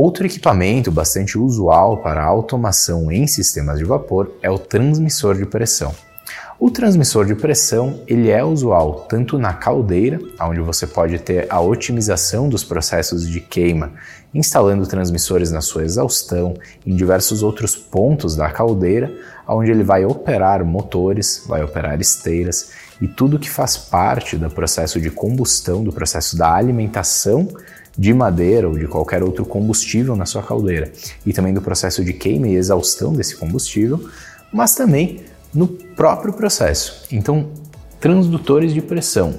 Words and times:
Outro 0.00 0.24
equipamento 0.24 0.92
bastante 0.92 1.36
usual 1.36 1.96
para 1.96 2.24
automação 2.24 3.10
em 3.10 3.26
sistemas 3.26 3.80
de 3.80 3.84
vapor 3.84 4.30
é 4.40 4.48
o 4.48 4.56
transmissor 4.56 5.34
de 5.34 5.44
pressão. 5.44 5.92
O 6.56 6.70
transmissor 6.70 7.26
de 7.26 7.34
pressão 7.34 8.00
ele 8.06 8.30
é 8.30 8.44
usual 8.44 9.06
tanto 9.08 9.36
na 9.36 9.52
caldeira, 9.52 10.20
onde 10.40 10.60
você 10.60 10.86
pode 10.86 11.18
ter 11.18 11.48
a 11.50 11.60
otimização 11.60 12.48
dos 12.48 12.62
processos 12.62 13.28
de 13.28 13.40
queima, 13.40 13.90
instalando 14.32 14.86
transmissores 14.86 15.50
na 15.50 15.60
sua 15.60 15.82
exaustão, 15.82 16.54
em 16.86 16.94
diversos 16.94 17.42
outros 17.42 17.74
pontos 17.74 18.36
da 18.36 18.48
caldeira, 18.50 19.12
onde 19.48 19.72
ele 19.72 19.82
vai 19.82 20.04
operar 20.04 20.64
motores, 20.64 21.42
vai 21.44 21.64
operar 21.64 22.00
esteiras 22.00 22.70
e 23.00 23.08
tudo 23.08 23.38
que 23.38 23.50
faz 23.50 23.76
parte 23.76 24.36
do 24.36 24.48
processo 24.48 25.00
de 25.00 25.10
combustão, 25.10 25.82
do 25.82 25.92
processo 25.92 26.36
da 26.36 26.54
alimentação 26.54 27.48
de 27.98 28.14
madeira 28.14 28.68
ou 28.68 28.78
de 28.78 28.86
qualquer 28.86 29.24
outro 29.24 29.44
combustível 29.44 30.14
na 30.14 30.24
sua 30.24 30.42
caldeira, 30.42 30.92
e 31.26 31.32
também 31.32 31.52
do 31.52 31.60
processo 31.60 32.04
de 32.04 32.12
queima 32.12 32.46
e 32.46 32.54
exaustão 32.54 33.12
desse 33.12 33.34
combustível, 33.36 34.08
mas 34.52 34.76
também 34.76 35.20
no 35.52 35.66
próprio 35.66 36.32
processo. 36.32 37.04
Então, 37.10 37.48
transdutores 37.98 38.72
de 38.72 38.80
pressão. 38.80 39.34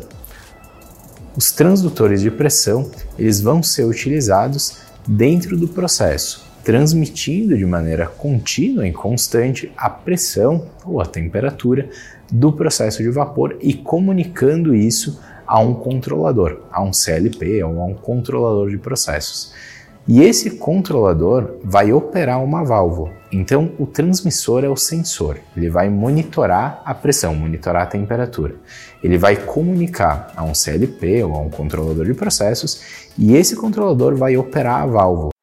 Os 1.38 1.52
transdutores 1.52 2.22
de 2.22 2.30
pressão, 2.30 2.91
eles 3.17 3.40
vão 3.40 3.64
ser 3.64 3.86
utilizados 3.86 4.80
dentro 5.08 5.55
do 5.55 5.70
processo, 5.70 6.45
transmitindo 6.64 7.58
de 7.58 7.66
maneira 7.66 8.08
contínua 8.08 8.86
e 8.86 8.91
constante 8.91 9.72
a 9.78 9.89
pressão 9.89 10.67
ou 10.84 11.00
a 11.00 11.05
temperatura 11.05 11.89
do 12.30 12.52
processo 12.52 13.02
de 13.02 13.09
vapor 13.09 13.58
e 13.62 13.73
comunicando 13.73 14.75
isso 14.75 15.19
a 15.50 15.59
um 15.59 15.73
controlador, 15.73 16.59
a 16.72 16.80
um 16.80 16.94
CLP 16.94 17.64
ou 17.64 17.81
a 17.81 17.86
um 17.86 17.95
controlador 17.95 18.69
de 18.69 18.78
processos. 18.78 19.52
E 20.08 20.22
esse 20.22 20.52
controlador 20.52 21.58
vai 21.64 21.91
operar 21.91 22.44
uma 22.44 22.64
válvula. 22.64 23.11
Então, 23.31 23.72
o 23.80 23.88
transmissor 23.88 24.64
é 24.64 24.69
o 24.69 24.75
sensor. 24.75 25.39
Ele 25.58 25.67
vai 25.67 25.89
monitorar 25.89 26.83
a 26.86 26.94
pressão, 26.94 27.33
monitorar 27.33 27.83
a 27.83 27.88
temperatura. 27.88 28.56
Ele 29.03 29.17
vai 29.17 29.36
comunicar 29.36 30.31
a 30.36 30.44
um 30.44 30.53
CLP 30.53 31.23
ou 31.23 31.33
a 31.33 31.39
um 31.39 31.50
controlador 31.50 32.06
de 32.06 32.13
processos 32.13 33.09
e 33.17 33.36
esse 33.36 33.56
controlador 33.56 34.16
vai 34.16 34.38
operar 34.38 34.84
a 34.84 34.86
válvula. 34.86 35.39